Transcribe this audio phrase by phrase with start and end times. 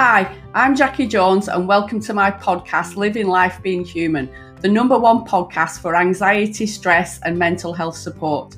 [0.00, 4.30] Hi, I'm Jackie Jones, and welcome to my podcast, Living Life Being Human,
[4.60, 8.54] the number one podcast for anxiety, stress, and mental health support.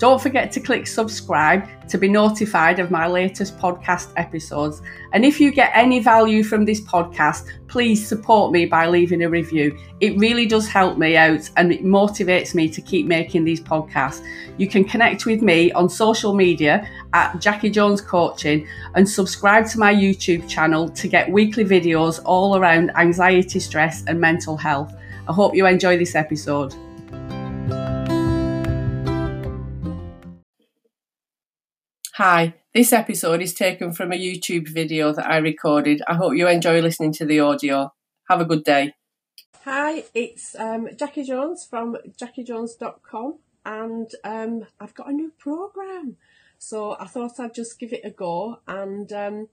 [0.00, 4.80] Don't forget to click subscribe to be notified of my latest podcast episodes.
[5.12, 9.28] And if you get any value from this podcast, please support me by leaving a
[9.28, 9.78] review.
[10.00, 14.24] It really does help me out and it motivates me to keep making these podcasts.
[14.56, 19.78] You can connect with me on social media at Jackie Jones Coaching and subscribe to
[19.78, 24.94] my YouTube channel to get weekly videos all around anxiety, stress, and mental health.
[25.28, 26.74] I hope you enjoy this episode.
[32.22, 36.02] Hi, this episode is taken from a YouTube video that I recorded.
[36.06, 37.94] I hope you enjoy listening to the audio.
[38.28, 38.92] Have a good day.
[39.64, 46.18] Hi, it's um, Jackie Jones from jackiejones.com and um, I've got a new program.
[46.58, 49.48] So I thought I'd just give it a go and um,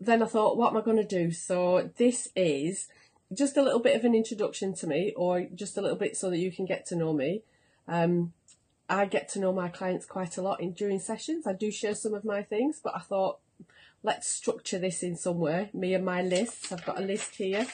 [0.00, 1.30] then I thought, what am I going to do?
[1.32, 2.88] So this is
[3.30, 6.30] just a little bit of an introduction to me or just a little bit so
[6.30, 7.42] that you can get to know me.
[7.86, 8.32] Um,
[8.90, 11.46] I get to know my clients quite a lot in during sessions.
[11.46, 13.38] I do share some of my things, but I thought
[14.02, 15.70] let's structure this in some way.
[15.72, 16.72] Me and my lists.
[16.72, 17.66] I've got a list here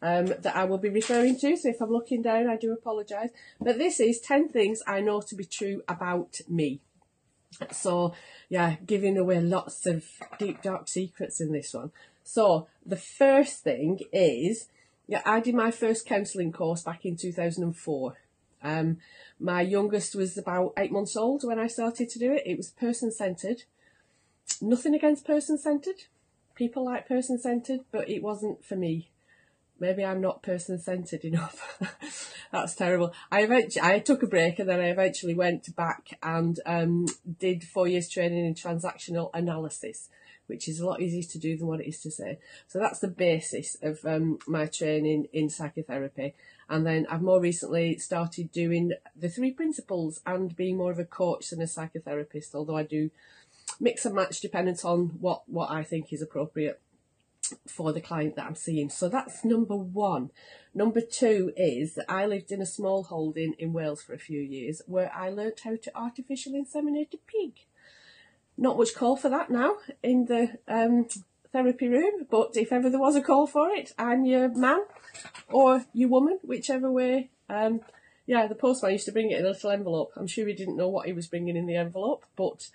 [0.00, 1.56] um, that I will be referring to.
[1.56, 3.30] So if I'm looking down, I do apologise.
[3.60, 6.80] But this is 10 things I know to be true about me.
[7.70, 8.14] So
[8.48, 10.04] yeah, giving away lots of
[10.38, 11.92] deep, dark secrets in this one.
[12.24, 14.68] So the first thing is,
[15.06, 18.16] yeah, I did my first counselling course back in 2004.
[18.62, 18.98] Um,
[19.40, 22.42] my youngest was about eight months old when I started to do it.
[22.46, 23.64] It was person centered.
[24.60, 26.04] Nothing against person centered.
[26.54, 29.10] People like person centered, but it wasn't for me.
[29.80, 32.38] Maybe I'm not person centered enough.
[32.52, 33.12] That's terrible.
[33.32, 37.06] I eventually I took a break and then I eventually went back and um,
[37.40, 40.08] did four years training in transactional analysis
[40.52, 42.38] which is a lot easier to do than what it is to say.
[42.68, 46.34] So that's the basis of um, my training in psychotherapy.
[46.68, 51.06] And then I've more recently started doing the three principles and being more of a
[51.06, 53.10] coach than a psychotherapist, although I do
[53.80, 56.78] mix and match dependent on what, what I think is appropriate
[57.66, 58.90] for the client that I'm seeing.
[58.90, 60.32] So that's number one.
[60.74, 64.40] Number two is that I lived in a small holding in Wales for a few
[64.40, 67.64] years where I learnt how to artificially inseminate a pig
[68.56, 71.06] not much call for that now in the um,
[71.52, 74.84] therapy room, but if ever there was a call for it, I'm your man
[75.50, 77.30] or your woman, whichever way.
[77.48, 77.80] Um,
[78.26, 80.12] yeah, the postman used to bring it in a little envelope.
[80.16, 82.68] I'm sure he didn't know what he was bringing in the envelope, but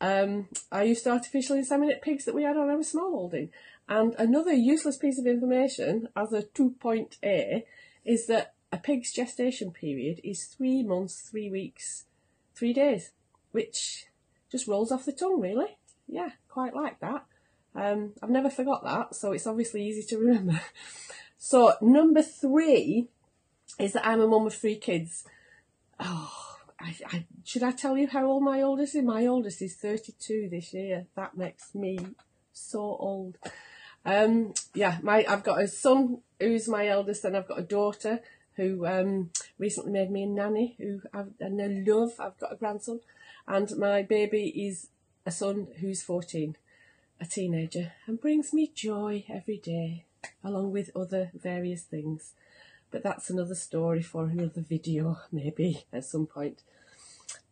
[0.00, 3.50] um, I used to artificially inseminate pigs that we had on our small holding.
[3.88, 7.64] And another useless piece of information as a two point A
[8.04, 12.04] is that a pig's gestation period is three months, three weeks,
[12.54, 13.10] three days,
[13.52, 14.06] which
[14.50, 15.76] just rolls off the tongue, really.
[16.06, 17.24] Yeah, quite like that.
[17.74, 20.60] Um, I've never forgot that, so it's obviously easy to remember.
[21.36, 23.08] so number three
[23.78, 25.24] is that I'm a mum of three kids.
[26.00, 29.02] Oh, I, I, should I tell you how old my oldest is?
[29.02, 31.06] My oldest is 32 this year.
[31.14, 31.98] That makes me
[32.52, 33.38] so old.
[34.04, 38.20] Um, yeah, my I've got a son who's my eldest, and I've got a daughter
[38.54, 40.76] who um, recently made me a nanny.
[40.78, 42.12] Who I've, and I love.
[42.18, 43.00] I've got a grandson,
[43.48, 44.88] and my baby is
[45.24, 46.56] a son who's 14,
[47.20, 50.04] a teenager, and brings me joy every day,
[50.42, 52.32] along with other various things.
[52.90, 56.62] But that's another story for another video, maybe at some point.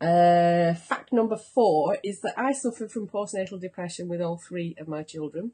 [0.00, 4.88] Uh, fact number four is that I suffered from postnatal depression with all three of
[4.88, 5.52] my children.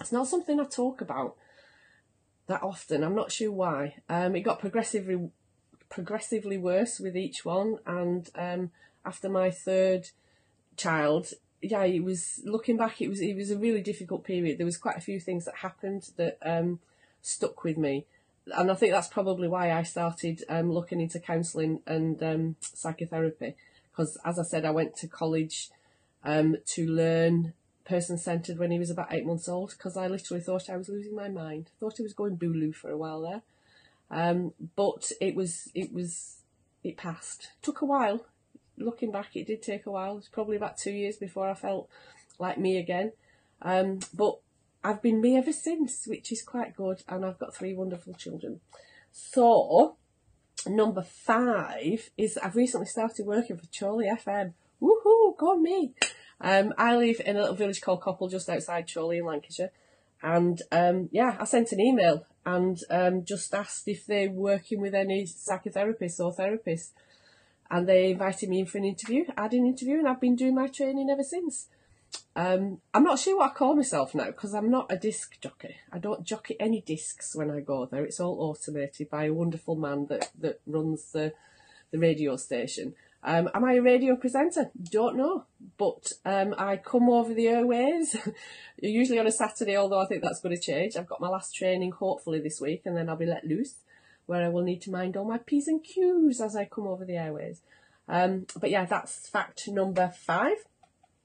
[0.00, 1.36] It's not something I talk about
[2.46, 3.02] that often.
[3.02, 3.96] I'm not sure why.
[4.08, 5.30] Um, it got progressively
[5.88, 8.70] progressively worse with each one, and um,
[9.04, 10.10] after my third
[10.76, 13.00] child, yeah, it was looking back.
[13.00, 14.58] It was it was a really difficult period.
[14.58, 16.80] There was quite a few things that happened that um,
[17.22, 18.06] stuck with me,
[18.56, 23.56] and I think that's probably why I started um, looking into counselling and um, psychotherapy.
[23.90, 25.70] Because as I said, I went to college
[26.24, 27.52] um, to learn
[27.84, 29.70] person centered when he was about eight months old.
[29.70, 31.70] Because I literally thought I was losing my mind.
[31.78, 33.42] Thought he was going booloo for a while there,
[34.10, 36.36] um, but it was it was
[36.82, 37.48] it passed.
[37.60, 38.24] Took a while
[38.80, 40.18] looking back, it did take a while.
[40.18, 41.88] It's probably about two years before I felt
[42.38, 43.12] like me again.
[43.62, 44.38] Um, but
[44.82, 48.60] I've been me ever since, which is quite good, and I've got three wonderful children.
[49.12, 49.96] So,
[50.66, 54.54] number five is I've recently started working for Chorley FM.
[54.80, 55.92] Woohoo, go me!
[56.40, 59.70] Um, I live in a little village called Coppull, just outside Chorley in Lancashire.
[60.22, 64.94] And um, yeah, I sent an email and um, just asked if they're working with
[64.94, 66.90] any psychotherapists or therapists
[67.70, 69.24] and they invited me in for an interview.
[69.36, 71.68] I had an interview and I've been doing my training ever since.
[72.34, 75.76] Um, I'm not sure what I call myself now because I'm not a disc jockey.
[75.92, 78.04] I don't jockey any discs when I go there.
[78.04, 81.32] It's all automated by a wonderful man that, that runs the
[81.90, 82.94] the radio station.
[83.22, 84.70] Um, am I a radio presenter?
[84.82, 85.44] Don't know.
[85.76, 88.16] But um, I come over the airways,
[88.80, 90.96] usually on a Saturday, although I think that's going to change.
[90.96, 93.74] I've got my last training hopefully this week and then I'll be let loose
[94.26, 97.04] where I will need to mind all my P's and Q's as I come over
[97.04, 97.62] the airways.
[98.08, 100.56] Um, but yeah, that's fact number five.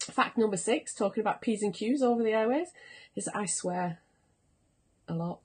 [0.00, 2.68] Fact number six, talking about P's and Q's over the airways,
[3.14, 4.00] is I swear
[5.08, 5.42] a lot.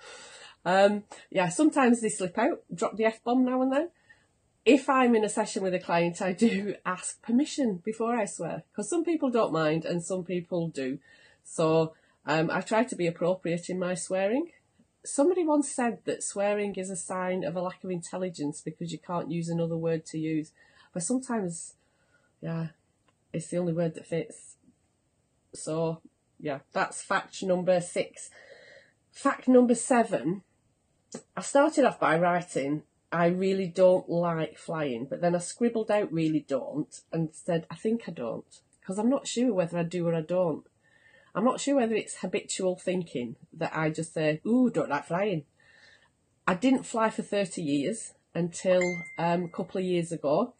[0.64, 3.88] um, yeah, sometimes they slip out, drop the F bomb now and then
[4.64, 8.62] if I'm in a session with a client, I do ask permission before I swear
[8.70, 10.98] because some people don't mind and some people do.
[11.44, 11.94] So
[12.26, 14.50] um, I try to be appropriate in my swearing.
[15.04, 18.98] Somebody once said that swearing is a sign of a lack of intelligence because you
[18.98, 20.52] can't use another word to use.
[20.92, 21.74] But sometimes,
[22.40, 22.68] yeah,
[23.32, 24.56] it's the only word that fits.
[25.54, 26.00] So,
[26.38, 28.30] yeah, that's fact number six.
[29.10, 30.42] Fact number seven
[31.36, 36.10] I started off by writing I really don't like flying, but then I scribbled out
[36.10, 38.46] really don't and said, I think I don't,
[38.80, 40.64] because I'm not sure whether I do or I don't.
[41.34, 45.44] I'm not sure whether it's habitual thinking that I just say, ooh, don't like flying.
[46.46, 48.82] I didn't fly for 30 years until
[49.18, 50.54] um, a couple of years ago.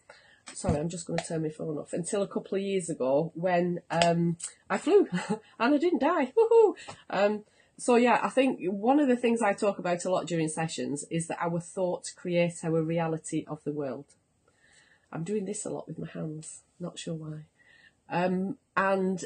[0.54, 1.92] Sorry, I'm just going to turn my phone off.
[1.92, 4.36] Until a couple of years ago when um,
[4.70, 5.08] I flew
[5.58, 6.32] and I didn't die.
[6.36, 6.74] Woohoo!
[7.10, 7.44] Um,
[7.78, 11.04] so yeah, I think one of the things I talk about a lot during sessions
[11.10, 14.06] is that our thoughts create our reality of the world.
[15.12, 17.44] I'm doing this a lot with my hands, not sure why.
[18.08, 19.24] Um, and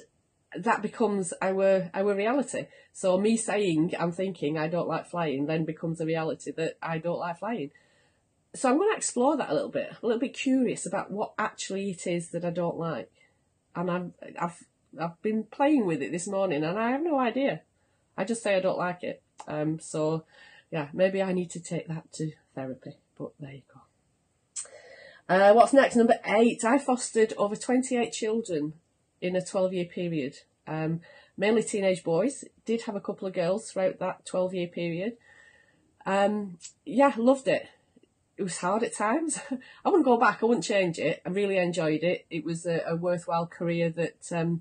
[0.59, 2.67] that becomes our our reality.
[2.93, 6.99] So me saying I'm thinking I don't like flying then becomes a reality that I
[6.99, 7.71] don't like flying.
[8.55, 9.93] So I'm going to explore that a little bit.
[10.03, 13.13] a little bit curious about what actually it is that I don't like.
[13.75, 14.11] And I've
[14.41, 14.65] I've
[14.99, 17.63] I've been playing with it this morning and I have no idea.
[18.17, 19.23] I just say I don't like it.
[19.47, 20.25] Um, so,
[20.71, 22.97] yeah, maybe I need to take that to therapy.
[23.19, 23.81] But there you go.
[25.29, 25.97] Uh, what's next?
[25.97, 26.65] Number eight.
[26.65, 28.75] I fostered over 28 children
[29.21, 30.39] in a 12 year period.
[30.67, 31.01] Um,
[31.37, 32.45] mainly teenage boys.
[32.65, 35.17] Did have a couple of girls throughout that 12 year period.
[36.05, 37.69] Um, yeah, loved it.
[38.37, 39.41] It was hard at times.
[39.85, 40.43] I wouldn't go back.
[40.43, 41.23] I wouldn't change it.
[41.25, 42.27] I really enjoyed it.
[42.31, 44.61] It was a, a worthwhile career that um,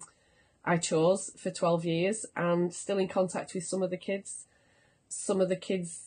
[0.64, 4.46] I chose for 12 years and still in contact with some of the kids.
[5.10, 6.02] Some of the kids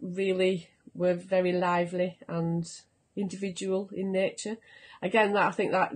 [0.00, 2.70] really were very lively and
[3.16, 4.58] individual in nature.
[5.02, 5.94] Again, that I think that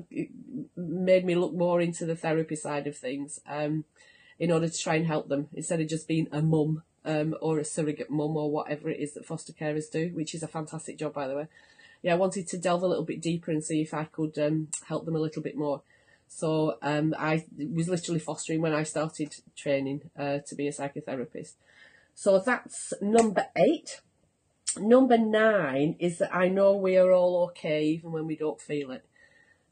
[0.77, 3.85] made me look more into the therapy side of things um,
[4.39, 7.59] in order to try and help them instead of just being a mum um, or
[7.59, 10.99] a surrogate mum or whatever it is that foster carers do, which is a fantastic
[10.99, 11.47] job, by the way.
[12.03, 14.69] Yeah, I wanted to delve a little bit deeper and see if I could um,
[14.89, 15.83] help them a little bit more.
[16.29, 21.53] So um, I was literally fostering when I started training uh, to be a psychotherapist.
[22.15, 24.01] So that's number eight.
[24.79, 28.91] Number nine is that I know we are all okay even when we don't feel
[28.91, 29.05] it.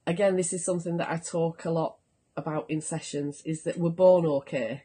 [0.06, 1.96] Again, this is something that I talk a lot
[2.37, 4.85] about in sessions is that we're born okay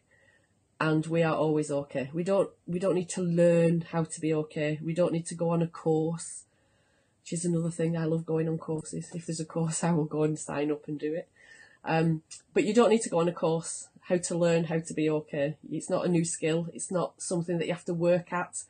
[0.79, 2.09] and we are always okay.
[2.13, 4.79] We don't we don't need to learn how to be okay.
[4.81, 6.43] We don't need to go on a course,
[7.21, 7.97] which is another thing.
[7.97, 9.11] I love going on courses.
[9.13, 11.27] If there's a course, I will go and sign up and do it.
[11.83, 12.23] Um,
[12.53, 15.07] but you don't need to go on a course how to learn how to be
[15.07, 15.55] okay.
[15.71, 16.67] It's not a new skill.
[16.73, 18.63] It's not something that you have to work at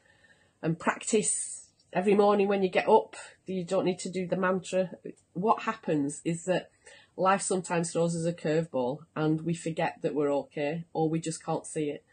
[0.61, 3.15] and practice every morning when you get up.
[3.45, 4.91] You don't need to do the mantra.
[5.33, 6.71] What happens is that
[7.17, 11.43] life sometimes throws us a curveball and we forget that we're okay or we just
[11.43, 12.03] can't see it.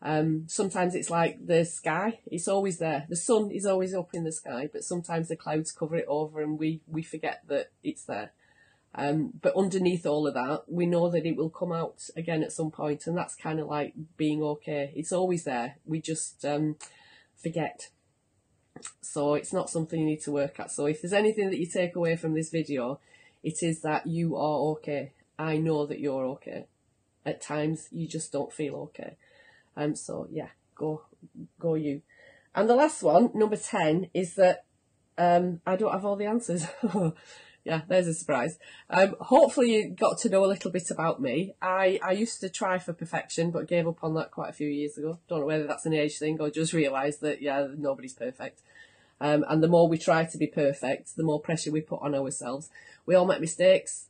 [0.00, 3.06] Um, sometimes it's like the sky, it's always there.
[3.08, 6.40] The sun is always up in the sky, but sometimes the clouds cover it over
[6.40, 8.32] and we, we forget that it's there.
[8.94, 12.52] Um, but underneath all of that, we know that it will come out again at
[12.52, 14.92] some point, and that's kind of like being okay.
[14.96, 15.76] It's always there.
[15.84, 16.76] We just um,
[17.42, 17.88] forget.
[19.00, 20.70] So it's not something you need to work at.
[20.70, 23.00] So if there's anything that you take away from this video,
[23.42, 25.12] it is that you are okay.
[25.38, 26.66] I know that you're okay.
[27.24, 29.16] At times you just don't feel okay.
[29.76, 31.02] Um, so yeah, go,
[31.58, 32.02] go you.
[32.54, 34.64] And the last one, number 10, is that
[35.16, 36.66] um, I don't have all the answers.
[37.68, 38.58] yeah, there's a surprise.
[38.88, 41.52] Um, hopefully you got to know a little bit about me.
[41.60, 44.68] I, I used to try for perfection, but gave up on that quite a few
[44.68, 45.18] years ago.
[45.28, 48.62] Don't know whether that's an age thing or just realised that, yeah, nobody's perfect.
[49.20, 52.14] Um, and the more we try to be perfect, the more pressure we put on
[52.14, 52.70] ourselves.
[53.04, 54.06] We all make mistakes.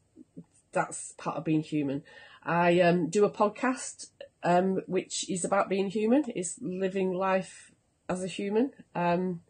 [0.70, 2.04] That's part of being human.
[2.44, 4.06] I um, do a podcast
[4.44, 7.72] um, which is about being human, is living life
[8.08, 8.70] as a human.
[8.94, 9.40] Um,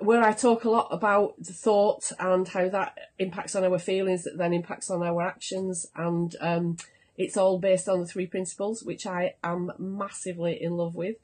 [0.00, 4.24] where I talk a lot about the thought and how that impacts on our feelings,
[4.24, 6.76] that then impacts on our actions, and um,
[7.16, 11.16] it's all based on the three principles, which I am massively in love with.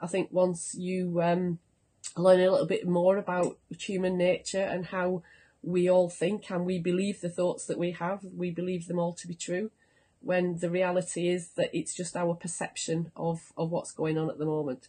[0.00, 1.58] I think once you um,
[2.16, 5.22] learn a little bit more about human nature and how
[5.62, 9.12] we all think and we believe the thoughts that we have, we believe them all
[9.12, 9.70] to be true,
[10.20, 14.38] when the reality is that it's just our perception of, of what's going on at
[14.38, 14.88] the moment.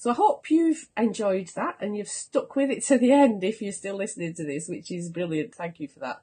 [0.00, 3.60] So I hope you've enjoyed that and you've stuck with it to the end if
[3.60, 5.54] you're still listening to this, which is brilliant.
[5.54, 6.22] Thank you for that.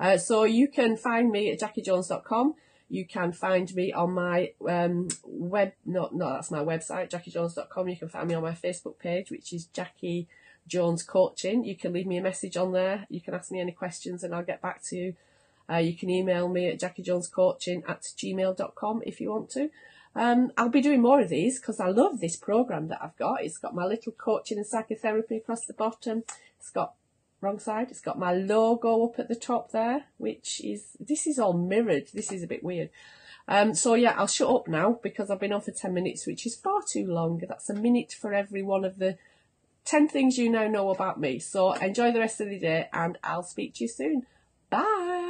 [0.00, 2.54] Uh, so you can find me at jackiejones.com.
[2.88, 7.88] You can find me on my um, web, no, no, that's my website, jackiejones.com.
[7.90, 10.26] You can find me on my Facebook page, which is Jackie
[10.66, 11.66] Jones Coaching.
[11.66, 13.04] You can leave me a message on there.
[13.10, 15.16] You can ask me any questions and I'll get back to you.
[15.70, 19.68] Uh, you can email me at jackiejonescoaching at gmail.com if you want to.
[20.18, 23.44] Um, I'll be doing more of these because I love this program that I've got.
[23.44, 26.24] It's got my little coaching and psychotherapy across the bottom.
[26.58, 26.94] It's got
[27.40, 27.92] wrong side.
[27.92, 32.08] It's got my logo up at the top there, which is this is all mirrored.
[32.12, 32.90] This is a bit weird.
[33.46, 36.44] Um, so yeah, I'll shut up now because I've been on for ten minutes, which
[36.44, 37.40] is far too long.
[37.48, 39.18] That's a minute for every one of the
[39.84, 41.38] ten things you now know about me.
[41.38, 44.26] So enjoy the rest of the day, and I'll speak to you soon.
[44.68, 45.27] Bye.